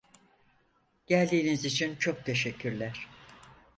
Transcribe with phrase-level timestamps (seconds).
[1.07, 3.07] Geldiğiniz için çok teşekkürler.